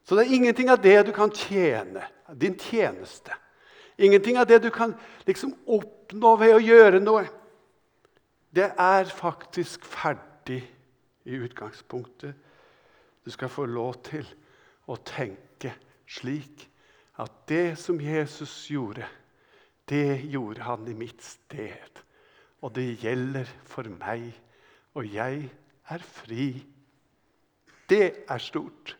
Så 0.05 0.17
det 0.17 0.27
er 0.27 0.35
ingenting 0.35 0.71
av 0.71 0.81
det 0.83 0.97
du 1.07 1.12
kan 1.15 1.31
tjene, 1.35 2.03
din 2.35 2.59
tjeneste. 2.59 3.35
Ingenting 3.99 4.39
av 4.39 4.47
det 4.49 4.62
du 4.62 4.71
kan 4.71 4.95
liksom 5.27 5.53
oppnå 5.67 6.37
ved 6.41 6.55
å 6.57 6.62
gjøre 6.65 7.03
noe. 7.05 7.27
Det 8.50 8.73
er 8.81 9.12
faktisk 9.15 9.85
ferdig 9.87 10.62
i 11.29 11.37
utgangspunktet. 11.37 12.35
Du 13.25 13.31
skal 13.31 13.53
få 13.53 13.67
lov 13.69 14.00
til 14.09 14.27
å 14.89 14.97
tenke 15.05 15.75
slik 16.09 16.65
at 17.21 17.31
det 17.47 17.77
som 17.79 18.00
Jesus 18.00 18.65
gjorde 18.73 19.07
det 19.91 20.23
gjorde 20.31 20.63
han 20.63 20.89
i 20.89 20.95
mitt 20.95 21.23
sted. 21.25 22.03
Og 22.61 22.75
det 22.77 23.01
gjelder 23.03 23.49
for 23.67 23.89
meg, 23.91 24.31
og 24.95 25.07
jeg 25.09 25.49
er 25.91 26.05
fri. 26.05 26.51
Det 27.91 28.05
er 28.29 28.43
stort. 28.43 28.97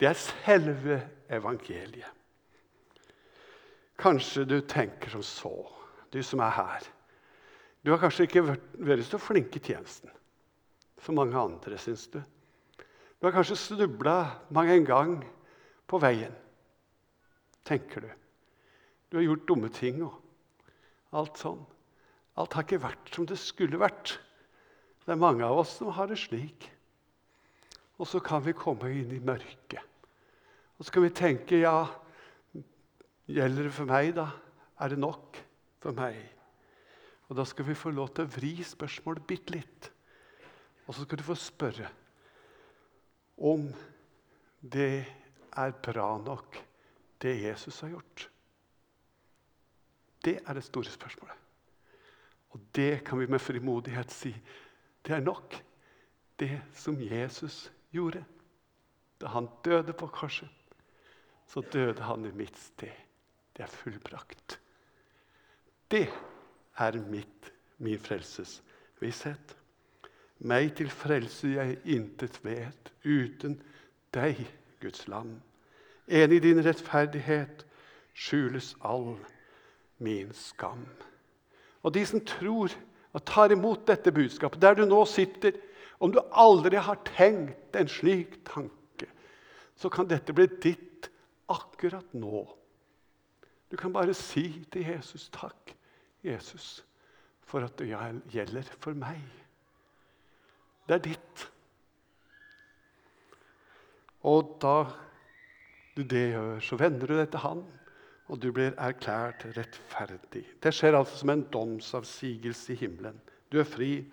Det 0.00 0.08
er 0.08 0.20
selve 0.20 1.00
evangeliet. 1.32 2.12
Kanskje 3.96 4.44
du 4.44 4.58
tenker 4.68 5.10
som 5.10 5.22
så, 5.24 5.54
du 6.12 6.20
som 6.22 6.42
er 6.44 6.52
her. 6.52 6.84
Du 7.80 7.90
har 7.94 8.02
kanskje 8.02 8.26
ikke 8.26 8.44
vært 8.44 9.06
så 9.08 9.18
flink 9.18 9.56
i 9.56 9.62
tjenesten 9.62 10.12
som 11.00 11.16
mange 11.16 11.38
andre, 11.38 11.78
syns 11.78 12.08
du. 12.10 12.18
Du 13.16 13.28
har 13.28 13.32
kanskje 13.32 13.56
snubla 13.56 14.16
mange 14.50 14.74
en 14.74 14.86
gang 14.86 15.12
på 15.88 16.00
veien, 16.02 16.34
tenker 17.64 18.04
du. 18.04 18.10
Du 19.10 19.18
har 19.18 19.26
gjort 19.26 19.46
dumme 19.48 19.70
ting 19.72 20.02
og 20.04 20.16
alt 21.16 21.38
sånn. 21.40 21.60
Alt 22.36 22.56
har 22.56 22.66
ikke 22.66 22.82
vært 22.82 23.12
som 23.14 23.26
det 23.28 23.38
skulle 23.40 23.80
vært. 23.80 24.16
Det 25.06 25.14
er 25.14 25.20
mange 25.22 25.46
av 25.46 25.62
oss 25.62 25.76
som 25.78 25.92
har 25.94 26.10
det 26.10 26.18
slik. 26.20 26.66
Og 27.96 28.08
så 28.10 28.20
kan 28.20 28.42
vi 28.44 28.56
komme 28.56 28.90
inn 28.92 29.14
i 29.14 29.22
mørket. 29.22 29.80
Og 30.76 30.84
så 30.84 30.92
kan 30.92 31.06
vi 31.06 31.14
tenke 31.16 31.62
ja, 31.62 31.86
gjelder 33.30 33.68
det 33.68 33.74
for 33.76 33.88
meg, 33.88 34.12
da? 34.18 34.28
Er 34.82 34.92
det 34.92 35.00
nok 35.00 35.38
for 35.80 35.96
meg? 35.96 36.18
Og 37.30 37.38
da 37.38 37.46
skal 37.48 37.70
vi 37.70 37.78
få 37.78 37.94
lov 37.94 38.12
til 38.14 38.26
å 38.26 38.34
vri 38.36 38.52
spørsmålet 38.66 39.24
bitte 39.26 39.56
litt. 39.56 39.88
Og 40.86 40.94
så 40.94 41.06
skal 41.06 41.22
du 41.22 41.26
få 41.26 41.38
spørre 41.40 41.88
om 43.36 43.66
det 44.60 45.06
er 45.56 45.76
bra 45.84 46.14
nok, 46.20 46.60
det 47.22 47.38
Jesus 47.40 47.80
har 47.82 47.96
gjort. 47.96 48.28
Det 50.26 50.40
er 50.42 50.58
det 50.58 50.64
store 50.66 50.90
spørsmålet. 50.90 51.36
Og 52.50 52.60
det 52.74 53.04
kan 53.04 53.20
vi 53.20 53.26
med 53.30 53.38
frimodighet 53.38 54.12
si. 54.12 54.32
Det 55.06 55.14
er 55.14 55.20
nok, 55.20 55.54
det 56.40 56.62
som 56.74 56.98
Jesus 57.00 57.72
gjorde. 57.94 58.24
Da 59.20 59.26
han 59.26 59.48
døde 59.64 59.92
på 59.92 60.06
korset, 60.06 60.48
så 61.46 61.62
døde 61.72 62.02
han 62.02 62.24
i 62.24 62.32
mitt 62.34 62.58
sted. 62.58 62.92
Det 63.56 63.62
er 63.62 63.72
fullbrakt. 63.72 64.60
Det 65.90 66.08
er 66.76 66.98
mitt, 67.10 67.52
min 67.78 68.00
frelses 68.00 68.62
visshet. 69.00 69.56
Meg 70.38 70.74
til 70.76 70.90
frelse 70.90 71.54
jeg 71.54 71.78
intet 71.84 72.40
vet, 72.44 72.92
uten 73.04 73.60
deg, 74.12 74.42
Guds 74.82 75.06
lam. 75.08 75.38
Enig 76.08 76.42
i 76.42 76.44
din 76.50 76.60
rettferdighet 76.66 77.64
skjules 78.12 78.74
all 78.84 79.14
min 80.02 80.32
skam. 80.36 80.84
Og 81.82 81.94
de 81.94 82.02
som 82.06 82.22
tror 82.26 82.74
og 83.16 83.24
tar 83.24 83.54
imot 83.54 83.86
dette 83.88 84.12
budskapet, 84.12 84.60
der 84.60 84.76
du 84.76 84.84
nå 84.84 85.04
sitter, 85.08 85.56
om 86.00 86.12
du 86.12 86.20
aldri 86.32 86.76
har 86.76 87.00
tenkt 87.08 87.76
en 87.78 87.88
slik 87.88 88.36
tanke, 88.44 89.08
så 89.76 89.88
kan 89.92 90.08
dette 90.08 90.34
bli 90.36 90.48
ditt 90.60 91.08
akkurat 91.52 92.12
nå. 92.16 92.44
Du 93.70 93.76
kan 93.80 93.94
bare 93.94 94.14
si 94.14 94.48
til 94.72 94.84
Jesus 94.86 95.30
takk, 95.32 95.72
Jesus, 96.24 96.84
for 97.46 97.64
at 97.64 97.78
det 97.78 97.88
gjelder 98.32 98.68
for 98.82 98.98
meg. 98.98 99.22
Det 100.86 100.98
er 100.98 101.02
ditt. 101.02 101.46
Og 104.26 104.56
da 104.62 104.76
du 105.96 106.02
det 106.02 106.28
gjør, 106.34 106.60
så 106.60 106.78
vender 106.78 107.08
du 107.08 107.16
deg 107.16 107.30
til 107.32 107.42
Han, 107.46 107.64
og 108.28 108.42
du 108.42 108.50
blir 108.52 108.74
erklært 108.82 109.44
rettferdig. 109.56 110.44
Det 110.62 110.72
skjer 110.74 110.98
altså 110.98 111.20
som 111.20 111.30
en 111.30 111.44
domsavsigelse 111.52 112.72
i 112.74 112.80
himmelen. 112.80 113.20
Du 113.52 113.60
er 113.60 113.68
fri. 113.68 114.04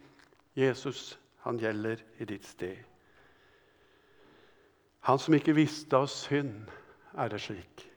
Jesus, 0.56 1.20
han 1.42 1.58
gjelder 1.58 2.04
i 2.22 2.28
ditt 2.30 2.46
sted. 2.46 2.78
Han 5.10 5.20
som 5.20 5.34
ikke 5.34 5.56
visste 5.58 5.98
av 5.98 6.06
synd, 6.08 6.70
er 7.18 7.34
det 7.34 7.42
slik, 7.42 7.88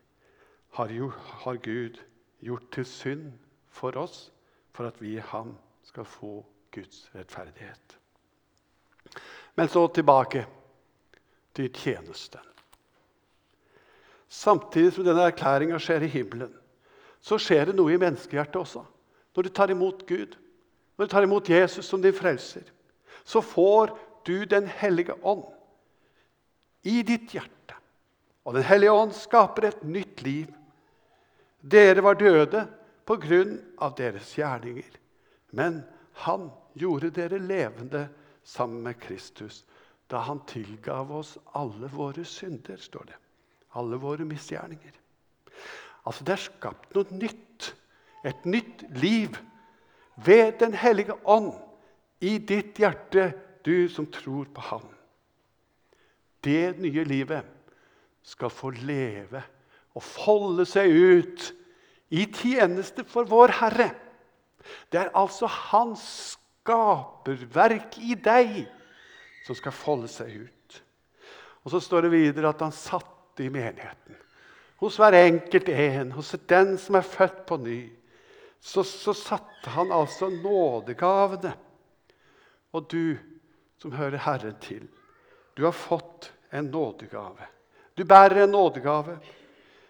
har, 0.76 0.88
jo, 0.92 1.11
har 1.44 1.61
Gud 1.62 2.00
gjort 2.40 2.66
til 2.73 2.88
synd 2.88 3.28
for 3.68 3.96
oss, 4.00 4.32
for 4.73 4.88
at 4.88 4.99
vi 5.00 5.14
i 5.16 5.28
ham 5.32 5.54
skal 5.85 6.04
få 6.04 6.40
Guds 6.75 7.06
rettferdighet. 7.14 7.99
Men 9.56 9.68
så 9.68 9.87
tilbake 9.87 10.46
til 11.54 11.73
tjenesten. 11.73 12.55
Samtidig 14.28 14.92
som 14.92 15.06
denne 15.06 15.26
erklæringa 15.28 15.78
skjer 15.83 16.06
i 16.06 16.11
himmelen, 16.11 16.52
så 17.21 17.38
skjer 17.40 17.71
det 17.71 17.76
noe 17.78 17.95
i 17.95 18.00
menneskehjertet 18.00 18.59
også. 18.61 18.83
Når 19.37 19.47
du 19.47 19.52
tar 19.54 19.71
imot 19.71 20.06
Gud, 20.09 20.37
når 20.97 21.06
du 21.06 21.12
tar 21.12 21.26
imot 21.26 21.50
Jesus 21.50 21.87
som 21.87 22.02
din 22.02 22.14
frelser, 22.14 22.64
så 23.25 23.40
får 23.42 23.95
du 24.26 24.45
Den 24.45 24.66
hellige 24.66 25.14
ånd 25.23 25.45
i 26.83 27.02
ditt 27.02 27.30
hjerte. 27.30 27.75
Og 28.45 28.54
Den 28.54 28.62
hellige 28.62 28.92
ånd 28.92 29.12
skaper 29.14 29.68
et 29.68 29.85
nytt 29.85 30.23
liv. 30.23 30.50
Dere 31.62 32.02
var 32.02 32.18
døde 32.18 32.66
på 33.06 33.16
grunn 33.23 33.61
av 33.78 33.95
deres 33.99 34.33
gjerninger, 34.35 34.90
men 35.50 35.85
han 36.26 36.50
gjorde 36.75 37.11
dere 37.14 37.38
levende 37.38 38.09
sammen 38.42 38.83
med 38.83 38.99
Kristus 39.00 39.64
da 40.11 40.23
han 40.26 40.42
tilgav 40.47 41.11
oss 41.11 41.37
alle 41.59 41.90
våre 41.90 42.25
synder, 42.25 42.78
står 42.78 43.06
det. 43.11 43.18
Alle 43.76 43.99
våre 44.00 44.25
misgjerninger. 44.25 44.95
Altså, 46.06 46.25
Det 46.25 46.33
er 46.33 46.45
skapt 46.47 46.95
noe 46.95 47.18
nytt. 47.18 47.73
Et 48.26 48.47
nytt 48.47 48.83
liv 48.99 49.37
ved 50.16 50.59
Den 50.59 50.75
hellige 50.75 51.14
ånd 51.25 51.52
i 52.21 52.38
ditt 52.38 52.78
hjerte, 52.78 53.35
du 53.64 53.88
som 53.88 54.06
tror 54.06 54.47
på 54.54 54.61
Ham. 54.61 54.87
Det 56.42 56.78
nye 56.78 57.04
livet 57.04 57.45
skal 58.23 58.50
få 58.50 58.71
leve 58.71 59.42
og 59.97 60.02
folde 60.02 60.66
seg 60.68 60.90
ut 60.90 61.47
i 62.14 62.26
tjeneste 62.30 63.04
for 63.09 63.26
vår 63.28 63.54
Herre. 63.61 63.90
Det 64.90 65.00
er 65.00 65.14
altså 65.14 65.49
Hans 65.50 66.37
skaperverk 66.66 67.99
i 68.02 68.15
deg 68.15 68.65
som 69.47 69.58
skal 69.58 69.75
folde 69.75 70.10
seg 70.10 70.47
ut. 70.47 70.80
Og 71.65 71.71
Så 71.71 71.80
står 71.82 72.06
det 72.06 72.15
videre 72.15 72.50
at 72.50 72.62
han 72.62 72.75
satte 72.75 73.16
i 73.40 73.49
menigheten. 73.49 74.16
Hos 74.76 74.99
hver 75.00 75.16
enkelt 75.18 75.68
en, 75.68 76.12
hos 76.12 76.34
den 76.49 76.76
som 76.78 76.99
er 76.99 77.06
født 77.06 77.46
på 77.46 77.56
ny. 77.56 77.80
Så, 78.60 78.82
så 78.82 79.12
satte 79.12 79.72
han 79.72 79.92
altså 79.92 80.28
nådegavene. 80.28 81.54
Og 82.72 82.90
du 82.92 83.16
som 83.78 83.92
hører 83.92 84.18
Herren 84.18 84.56
til, 84.60 84.88
du 85.56 85.64
har 85.64 85.72
fått 85.72 86.32
en 86.52 86.70
nådegave. 86.72 87.49
Du 87.96 88.04
bærer 88.04 88.44
en 88.44 88.50
nådegave. 88.50 89.18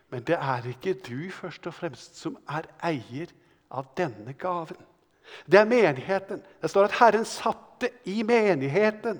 Men 0.09 0.23
det 0.23 0.37
er 0.39 0.69
ikke 0.71 0.95
du 0.95 1.31
først 1.31 1.67
og 1.67 1.75
fremst 1.75 2.19
som 2.21 2.37
er 2.49 2.69
eier 2.87 3.33
av 3.71 3.89
denne 3.99 4.37
gaven. 4.39 4.79
Det 5.47 5.59
er 5.59 5.67
menigheten. 5.67 6.43
Det 6.63 6.71
står 6.71 6.87
at 6.87 6.99
Herren 7.01 7.25
satte 7.27 7.91
i 8.07 8.23
menigheten 8.23 9.19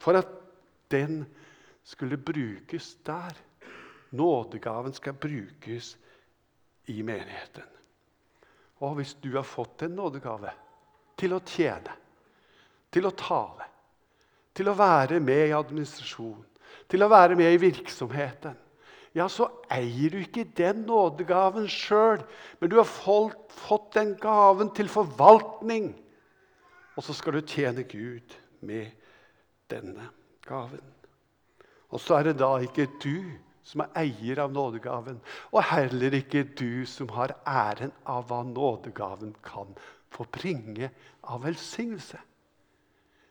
for 0.00 0.16
at 0.16 0.28
den 0.90 1.26
skulle 1.84 2.16
brukes 2.16 2.96
der. 3.06 3.36
Nådegaven 4.10 4.92
skal 4.92 5.12
brukes 5.12 5.96
i 6.86 7.02
menigheten. 7.02 7.68
Og 8.82 8.94
hvis 8.94 9.14
du 9.14 9.32
har 9.36 9.46
fått 9.46 9.82
en 9.82 9.96
nådegave 9.96 10.50
til 11.18 11.36
å 11.36 11.40
tjene, 11.46 11.94
til 12.92 13.06
å 13.06 13.14
tale, 13.16 13.68
til 14.52 14.68
å 14.68 14.76
være 14.76 15.20
med 15.22 15.48
i 15.48 15.56
administrasjon, 15.56 16.42
til 16.90 17.04
å 17.04 17.08
være 17.08 17.38
med 17.38 17.54
i 17.54 17.60
virksomheten, 17.62 18.58
ja, 19.14 19.28
så 19.28 19.46
eier 19.72 20.12
du 20.12 20.22
ikke 20.22 20.46
den 20.56 20.86
nådegaven 20.88 21.68
sjøl, 21.68 22.22
men 22.60 22.72
du 22.72 22.78
har 22.80 22.88
fått 22.88 23.92
den 23.98 24.14
gaven 24.20 24.72
til 24.76 24.88
forvaltning. 24.88 25.92
Og 26.96 27.04
så 27.04 27.16
skal 27.16 27.36
du 27.36 27.44
tjene 27.44 27.84
Gud 27.88 28.34
med 28.64 28.88
denne 29.72 30.08
gaven. 30.48 30.82
Og 31.92 32.00
så 32.00 32.18
er 32.18 32.30
det 32.30 32.38
da 32.40 32.54
ikke 32.64 32.88
du 33.02 33.32
som 33.66 33.84
er 33.84 33.92
eier 34.02 34.40
av 34.42 34.50
nådegaven, 34.52 35.20
og 35.52 35.64
heller 35.70 36.16
ikke 36.18 36.42
du 36.58 36.82
som 36.88 37.12
har 37.14 37.36
æren 37.46 37.92
av 38.08 38.26
hva 38.30 38.40
nådegaven 38.48 39.36
kan 39.44 39.70
få 40.12 40.26
bringe 40.34 40.90
av 41.22 41.44
velsignelse. 41.46 42.18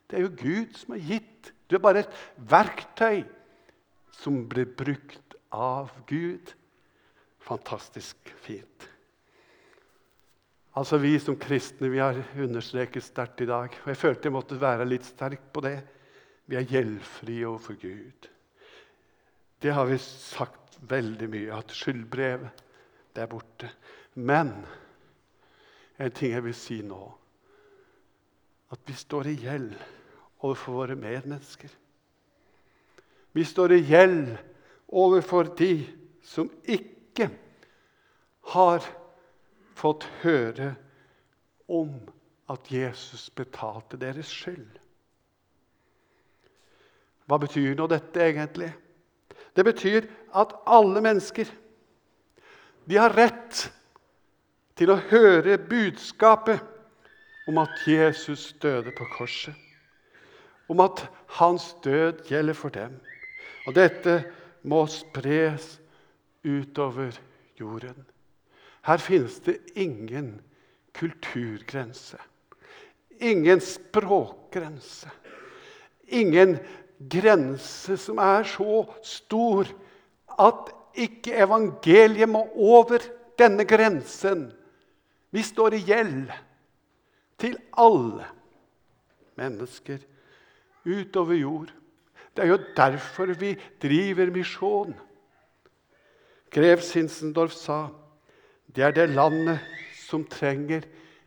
Det 0.08 0.19
er 0.19 0.26
jo 0.26 0.36
Gud 0.39 0.78
som 0.78 0.95
har 0.95 1.04
gitt. 1.08 1.52
Du 1.67 1.78
er 1.78 1.84
bare 1.84 2.04
et 2.04 2.15
verktøy 2.52 3.24
som 4.21 4.41
blir 4.52 4.69
brukt 4.78 5.38
av 5.56 5.91
Gud. 6.08 6.54
Fantastisk 7.41 8.34
fint. 8.43 8.88
Altså 10.78 11.00
Vi 11.04 11.17
som 11.19 11.36
kristne 11.39 11.89
vi 11.91 12.00
har 12.00 12.19
understreket 12.39 13.04
sterkt 13.04 13.41
i 13.43 13.50
dag. 13.50 13.71
og 13.84 13.88
Jeg 13.88 13.97
følte 13.97 14.30
jeg 14.30 14.36
måtte 14.36 14.60
være 14.60 14.88
litt 14.88 15.08
sterk 15.08 15.50
på 15.52 15.63
det. 15.65 15.80
Vi 16.47 16.56
er 16.56 16.67
gjeldfrie 16.67 17.47
overfor 17.47 17.80
Gud. 17.80 18.30
Det 19.62 19.71
har 19.71 19.86
vi 19.86 19.97
sagt 20.02 20.78
veldig 20.89 21.28
mye, 21.30 21.54
at 21.54 21.74
skyldbrevet 21.76 22.63
det 23.13 23.21
er 23.21 23.30
borte. 23.30 23.69
Men 24.15 24.54
en 26.02 26.13
ting 26.15 26.34
jeg 26.34 26.45
vil 26.47 26.56
si 26.58 26.82
nå 26.86 27.02
At 28.71 28.80
vi 28.88 28.93
står 28.95 29.28
i 29.28 29.36
gjeld 29.43 29.74
overfor 30.39 30.78
våre 30.80 30.95
medmennesker. 30.95 31.69
Vi 33.36 33.43
står 33.43 33.74
i 33.76 33.82
gjeld 33.84 34.30
overfor 34.88 35.52
de 35.60 35.74
som 36.24 36.47
ikke 36.63 37.28
har 38.54 38.88
fått 39.76 40.08
høre 40.21 40.71
om 41.67 41.91
at 42.52 42.71
Jesus 42.71 43.30
betalte 43.36 44.00
deres 44.00 44.32
skyld. 44.32 44.80
Hva 47.28 47.39
betyr 47.43 47.76
nå 47.76 47.88
dette 47.91 48.24
egentlig? 48.24 48.71
Det 49.55 49.65
betyr 49.67 50.07
at 50.35 50.53
alle 50.65 51.01
mennesker 51.03 51.49
de 52.89 52.97
har 52.97 53.13
rett 53.15 53.67
til 54.79 54.91
å 54.91 55.01
høre 55.11 55.59
budskapet 55.69 56.63
om 57.47 57.59
at 57.61 57.83
Jesus 57.87 58.51
døde 58.61 58.93
på 58.95 59.05
korset. 59.17 59.55
Om 60.71 60.81
at 60.83 61.03
hans 61.37 61.73
død 61.83 62.23
gjelder 62.29 62.57
for 62.57 62.73
dem. 62.73 62.95
Og 63.67 63.75
dette 63.75 64.21
må 64.63 64.85
spres 64.89 65.77
utover 66.43 67.17
jorden. 67.59 68.05
Her 68.87 68.97
finnes 68.97 69.37
det 69.45 69.59
ingen 69.75 70.39
kulturgrense, 70.97 72.17
ingen 73.19 73.61
språkgrense. 73.61 75.09
Ingen 76.11 76.57
grense 77.09 77.97
som 77.97 78.19
er 78.21 78.45
så 78.47 78.83
stor 79.05 79.69
at 80.41 80.71
ikke 80.97 81.35
evangeliet 81.43 82.29
må 82.29 82.43
over 82.55 83.03
denne 83.39 83.65
grensen. 83.65 84.49
Vi 85.31 85.43
står 85.43 85.77
i 85.77 85.83
gjeld 85.87 86.31
til 87.41 87.57
alle 87.79 88.27
mennesker 89.39 90.01
utover 90.85 91.37
jord. 91.39 91.71
Det 92.35 92.43
er 92.43 92.51
jo 92.51 92.59
derfor 92.77 93.33
vi 93.39 93.55
driver 93.81 94.31
misjon. 94.31 94.93
Grev 96.51 96.83
Sinsendorf 96.83 97.55
sa 97.55 97.87
det 98.71 98.83
er 98.83 98.95
det 98.95 99.09
landet 99.11 99.59
som 100.07 100.23
trenger 100.27 100.85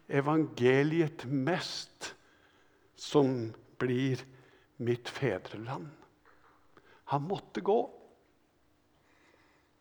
evangeliet 0.08 1.24
mest, 1.28 2.14
som 2.96 3.52
blir 3.80 4.20
mitt 4.76 5.08
fedreland. 5.08 5.88
Han 7.04 7.22
måtte 7.28 7.60
gå 7.60 7.78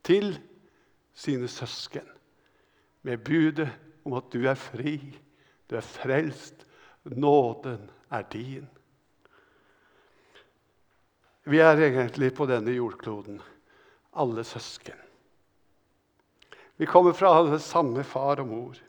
til 0.03 0.35
sine 1.13 1.47
søsken 1.47 2.07
med 3.01 3.23
budet 3.23 3.69
om 4.03 4.15
at 4.17 4.31
du 4.33 4.43
er 4.47 4.59
fri, 4.59 4.97
du 5.69 5.75
er 5.79 5.85
frelst, 5.85 6.65
nåden 7.03 7.89
er 8.11 8.25
din. 8.31 8.67
Vi 11.43 11.59
er 11.59 11.79
egentlig 11.79 12.31
på 12.35 12.47
denne 12.47 12.71
jordkloden, 12.71 13.41
alle 14.15 14.43
søsken. 14.47 14.99
Vi 16.79 16.87
kommer 16.87 17.13
fra 17.13 17.33
alle 17.37 17.59
samme 17.59 18.03
far 18.03 18.39
og 18.43 18.47
mor. 18.47 18.79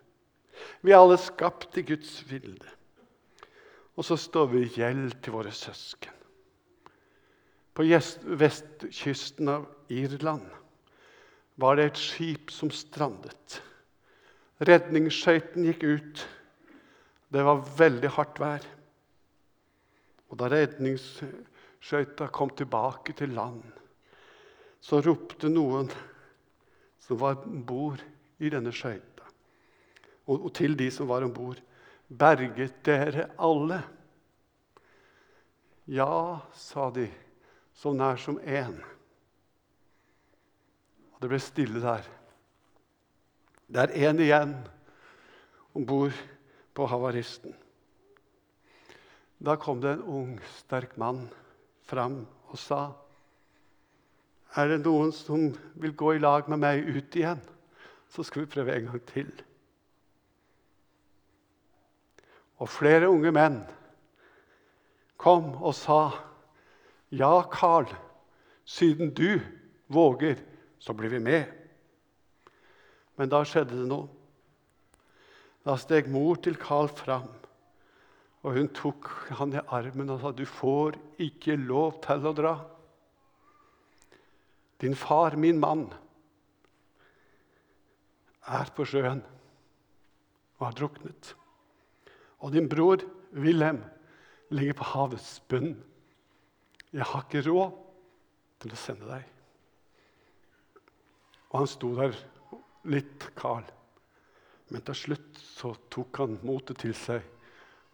Vi 0.83 0.93
er 0.93 1.03
alle 1.03 1.19
skapt 1.19 1.77
i 1.79 1.83
Guds 1.87 2.23
vilde. 2.31 2.74
Og 3.95 4.07
så 4.07 4.17
står 4.19 4.51
vi 4.53 4.65
i 4.65 4.73
gjeld 4.75 5.17
til 5.23 5.37
våre 5.37 5.53
søsken. 5.55 6.13
På 7.75 7.83
vestkysten 7.85 9.51
av 9.51 9.67
Irland 9.91 10.47
var 11.59 11.79
det 11.79 11.89
et 11.89 12.01
skip 12.03 12.53
som 12.55 12.71
strandet. 12.75 13.61
Redningsskøyten 14.63 15.67
gikk 15.67 15.83
ut. 15.87 16.25
Det 17.35 17.43
var 17.43 17.65
veldig 17.79 18.11
hardt 18.15 18.39
vær. 18.43 18.67
Og 20.31 20.39
da 20.39 20.49
redningsskøyta 20.51 22.31
kom 22.35 22.51
tilbake 22.55 23.15
til 23.19 23.35
land, 23.37 23.63
så 24.83 24.99
ropte 25.03 25.51
noen 25.51 25.91
som 27.05 27.21
var 27.21 27.45
om 27.47 27.61
bord 27.67 28.03
i 28.43 28.51
denne 28.51 28.73
skøyta, 28.75 29.29
og, 30.27 30.49
til 30.57 30.75
de 30.79 30.89
som 30.91 31.07
var 31.09 31.23
om 31.23 31.33
bord, 31.35 31.61
'Berget 32.09 32.85
dere 32.85 33.31
alle?' 33.39 33.83
Ja, 35.87 36.41
sa 36.53 36.91
de, 36.91 37.11
så 37.75 37.93
nær 37.93 38.17
som 38.17 38.39
én. 38.41 38.79
Og 41.13 41.21
det 41.21 41.29
ble 41.29 41.41
stille 41.41 41.83
der. 41.83 42.07
Det 43.69 43.83
er 43.83 44.09
én 44.09 44.21
igjen 44.21 44.55
om 45.75 45.85
bord 45.85 46.17
på 46.75 46.87
havaristen. 46.89 47.53
Da 49.45 49.57
kom 49.61 49.81
det 49.81 49.99
en 49.99 50.09
ung, 50.09 50.37
sterk 50.57 50.97
mann 50.97 51.27
fram 51.85 52.23
og 52.49 52.59
sa 52.59 52.95
er 54.55 54.71
det 54.71 54.85
noen 54.85 55.11
som 55.15 55.49
vil 55.83 55.95
gå 55.99 56.13
i 56.15 56.21
lag 56.23 56.47
med 56.51 56.61
meg 56.63 56.87
ut 56.87 57.17
igjen, 57.19 57.41
så 58.07 58.23
skal 58.23 58.45
vi 58.45 58.53
prøve 58.53 58.77
en 58.77 58.87
gang 58.93 59.03
til. 59.09 59.33
Og 62.65 62.71
flere 62.73 63.11
unge 63.13 63.29
menn 63.35 63.59
kom 65.21 65.53
og 65.61 65.75
sa, 65.77 66.17
'Ja, 67.13 67.45
Carl, 67.53 67.87
siden 68.65 69.13
du 69.15 69.41
våger, 69.89 70.41
så 70.79 70.93
blir 70.97 71.11
vi 71.11 71.19
med.' 71.19 71.53
Men 73.17 73.29
da 73.29 73.45
skjedde 73.45 73.77
det 73.77 73.89
noe. 73.89 74.09
Da 75.65 75.77
steg 75.77 76.09
mor 76.09 76.37
til 76.37 76.57
Carl 76.57 76.89
fram, 76.89 77.29
og 78.43 78.57
hun 78.57 78.69
tok 78.69 79.09
han 79.39 79.53
i 79.53 79.61
armen 79.69 80.11
og 80.11 80.21
sa, 80.21 80.33
'Du 80.33 80.45
får 80.45 80.97
ikke 81.19 81.57
lov 81.57 82.01
til 82.01 82.27
å 82.27 82.33
dra.' 82.33 82.65
Din 84.81 84.95
far, 84.95 85.37
min 85.37 85.61
mann, 85.61 85.93
er 88.49 88.69
på 88.77 88.85
sjøen 88.85 89.23
og 90.59 90.67
har 90.67 90.73
druknet. 90.73 91.35
Og 92.45 92.53
din 92.53 92.69
bror 92.69 93.01
Wilhelm 93.33 93.81
ligger 94.53 94.77
på 94.77 94.89
havets 94.93 95.39
bunn. 95.49 95.73
Jeg 96.93 97.07
har 97.09 97.25
ikke 97.25 97.47
råd 97.49 97.79
til 98.63 98.75
å 98.75 98.79
sende 98.79 99.09
deg. 99.09 99.31
Og 101.51 101.63
han 101.63 101.71
sto 101.71 101.95
der 101.97 102.19
litt 102.93 103.25
kald. 103.39 103.71
Men 104.69 104.85
til 104.85 104.99
slutt 104.99 105.41
så 105.41 105.73
tok 105.93 106.21
han 106.21 106.39
motet 106.45 106.83
til 106.83 106.95
seg, 106.99 107.23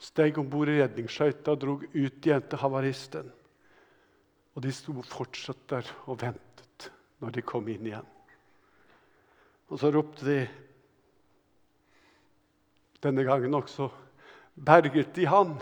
steg 0.01 0.39
om 0.41 0.49
bord 0.51 0.71
i 0.73 0.79
redningsskøyta 0.81 1.55
og 1.55 1.63
drog 1.63 1.83
ut 1.93 2.27
igjen 2.27 2.47
til 2.49 2.63
havaristen. 2.63 3.31
Og 4.57 4.65
de 4.65 4.73
sto 4.75 4.95
fortsatt 5.07 5.67
der 5.71 5.91
og 6.07 6.23
ventet 6.23 6.91
når 7.21 7.37
de 7.37 7.45
kom 7.47 7.69
inn 7.69 7.87
igjen. 7.87 8.07
Og 9.71 9.79
så 9.79 9.91
ropte 9.95 10.27
de 10.27 10.39
denne 13.05 13.25
gangen 13.25 13.55
også 13.57 13.91
Berget 14.61 15.15
de 15.17 15.27
han? 15.27 15.55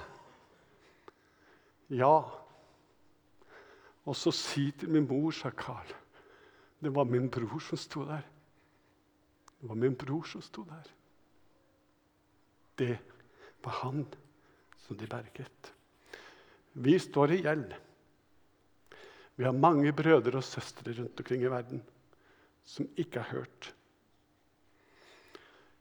Ja. 1.88 2.16
Og 4.04 4.16
så 4.16 4.32
si 4.34 4.70
til 4.72 4.90
min 4.90 5.06
mor, 5.06 5.30
sa 5.30 5.50
Carl. 5.50 5.94
Det 6.82 6.90
var 6.94 7.04
min 7.04 7.30
bror 7.30 7.60
som 7.62 7.78
sto 7.78 8.04
der. 8.06 8.24
Det 9.58 9.68
var 9.68 9.78
min 9.78 9.96
bror 9.98 10.26
som 10.26 10.42
sto 10.42 10.64
der. 10.64 10.86
Det 12.78 12.98
var 13.64 13.80
han 13.82 14.06
som 14.86 14.96
de 14.96 15.06
berget. 15.06 15.72
Vi 16.72 16.98
står 16.98 17.34
i 17.34 17.42
gjeld. 17.42 17.74
Vi 19.38 19.44
har 19.44 19.52
mange 19.52 19.92
brødre 19.92 20.38
og 20.38 20.44
søstre 20.44 20.94
rundt 20.98 21.20
omkring 21.20 21.42
i 21.42 21.50
verden 21.50 21.82
som 22.64 22.88
ikke 22.96 23.22
har 23.22 23.38
hørt. 23.38 23.74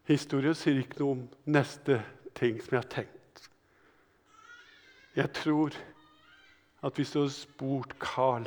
Historien 0.07 0.55
sier 0.55 0.79
ikke 0.79 1.01
noe 1.01 1.15
om 1.17 1.23
neste 1.51 1.99
ting 2.37 2.59
som 2.61 2.75
jeg 2.75 2.83
har 2.83 2.91
tenkt. 2.93 3.49
Jeg 5.17 5.33
tror 5.33 5.75
at 6.85 6.97
hvis 6.97 7.11
du 7.11 7.19
hadde 7.23 7.33
spurt 7.33 7.95
Carl 7.99 8.45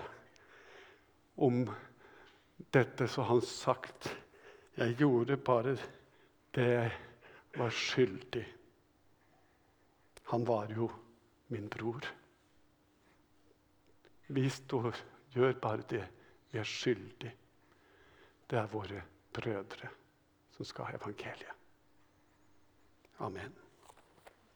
om 1.41 1.65
dette, 2.75 3.09
så 3.09 3.27
han 3.27 3.43
sagt 3.43 4.13
jeg 4.79 4.97
gjorde 5.01 5.37
bare 5.37 5.75
det 6.55 6.67
jeg 6.71 6.93
var 7.59 7.75
skyldig. 7.75 8.47
Han 10.31 10.47
var 10.47 10.71
jo 10.71 10.87
min 11.51 11.67
bror. 11.69 12.07
Vi 14.31 14.47
står, 14.51 14.95
gjør 15.35 15.57
bare 15.63 15.87
det 15.91 16.05
vi 16.53 16.59
er 16.59 16.69
skyldig. 16.69 17.33
Det 18.51 18.59
er 18.59 18.71
våre 18.71 19.03
brødre 19.35 19.91
som 20.55 20.67
skal 20.67 20.87
ha 20.87 21.01
evangeliet. 21.01 21.59
Amen. 23.19 23.70